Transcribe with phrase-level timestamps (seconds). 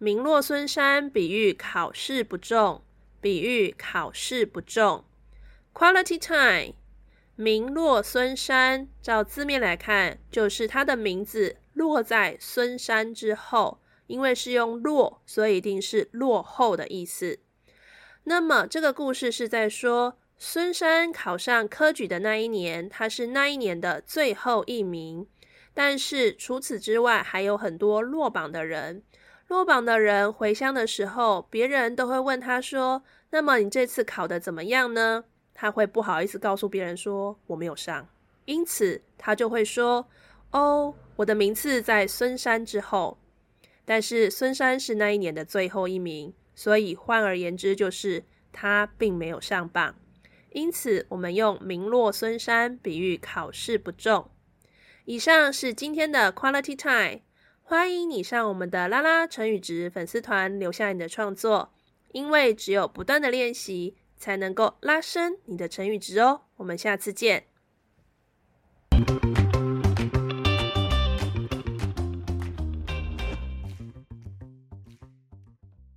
[0.00, 2.84] 名落孙山，比喻考试不中，
[3.20, 5.04] 比喻考试不中。
[5.74, 6.76] Quality time，
[7.34, 17.40] 名落孙山，照字面来看，就是他的名字落在孙山之后，因为是用落，所以一定是落后的意思。
[18.22, 25.26] 那么这个故事是在说，孙山考上科举的那一年，他是那一年的最后一名。
[25.74, 29.02] 但是除此之外，还有很多落榜的人。
[29.48, 35.24] 落榜的人回乡的时候，别人都会问他说：“那么你这次考得怎么样呢？”
[35.54, 38.06] 他会不好意思告诉别人说：“我没有上。”
[38.44, 40.06] 因此他就会说
[40.52, 43.18] ：“哦，我的名次在孙山之后。”
[43.86, 49.94] 但是孙山是那一年的最后一名，所以换而言之，就是他并没有上榜。
[50.50, 54.30] 因此，我们用“名落孙山”比喻考试不中。
[55.06, 57.22] 以上是今天的 Quality Time，
[57.70, 61.70] 欢迎你上我们的拉拉成语值粉丝团留下你的创作，
[62.12, 66.44] 因为只有不断的练习，才能够拉伸你的成语值哦。
[66.56, 67.44] 我们下次见。